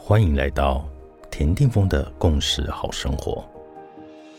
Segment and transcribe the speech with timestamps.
[0.00, 0.88] 欢迎来到
[1.30, 3.44] 田定峰的共识好生活，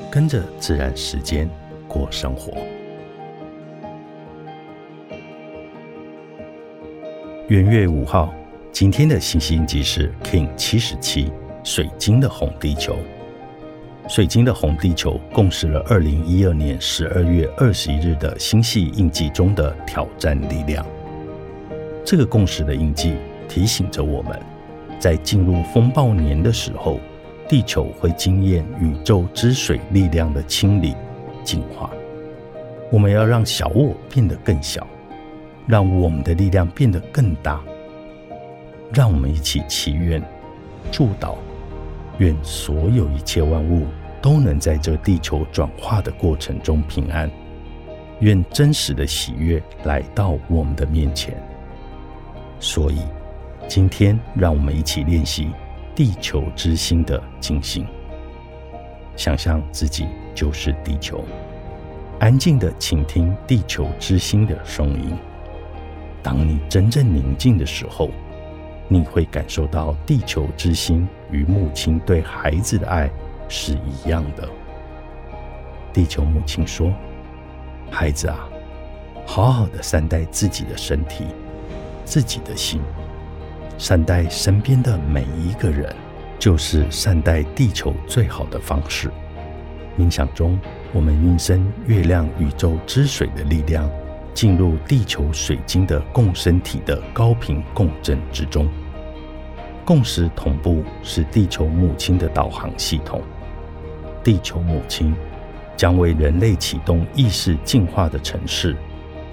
[0.10, 1.48] 跟着自然时间
[1.88, 2.54] 过生活。
[7.50, 8.34] 元月五号，
[8.72, 11.32] 今天的星星即是 King 七十七，
[11.64, 12.96] 水晶的红地球。
[14.08, 20.84] 水晶的红地球共识了二零一二年十二月二十一日的星系印记中的挑战力量。
[22.04, 24.40] 这个共识的印记提醒着我们。
[25.00, 27.00] 在进入风暴年的时候，
[27.48, 30.94] 地球会经验宇宙之水力量的清理、
[31.44, 31.90] 净化。
[32.92, 34.86] 我们要让小我变得更小，
[35.66, 37.62] 让我们的力量变得更大。
[38.92, 40.22] 让我们一起祈愿、
[40.92, 41.36] 祝祷，
[42.18, 43.86] 愿所有一切万物
[44.22, 47.32] 都能在这地球转化的过程中平安。
[48.20, 51.34] 愿真实的喜悦来到我们的面前。
[52.60, 53.00] 所以。
[53.70, 55.52] 今天，让我们一起练习
[55.94, 57.86] 地球之心的静心。
[59.16, 61.24] 想象自己就是地球，
[62.20, 65.16] 安静的倾听地球之心的声音。
[66.24, 68.10] 当你真正宁静的时候，
[68.88, 73.08] 你会感受到地球之心与母亲对孩子的爱
[73.48, 74.50] 是一样的。
[75.94, 76.92] 地球母亲说
[77.92, 78.50] ：“孩子啊，
[79.28, 81.26] 好好的善待自己的身体，
[82.04, 82.82] 自己的心。”
[83.80, 85.96] 善待身边的每一个人，
[86.38, 89.10] 就是善待地球最好的方式。
[89.98, 90.60] 冥想中，
[90.92, 93.90] 我们运生月亮宇宙之水的力量，
[94.34, 98.68] 进入地球水晶的共生体的高频共振之中。
[99.86, 103.22] 共识同步是地球母亲的导航系统。
[104.22, 105.16] 地球母亲
[105.78, 108.76] 将为人类启动意识进化的城市，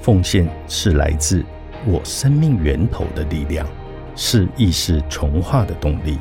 [0.01, 1.45] 奉献是来自
[1.85, 3.67] 我生命源头的力量。
[4.19, 6.19] 是意识重化的动力，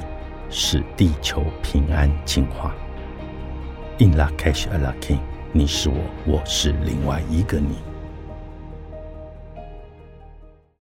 [0.49, 2.75] 使地球平安进化。
[3.99, 5.19] In la cash a la king，
[5.53, 7.77] 你是我，我是另外一个你。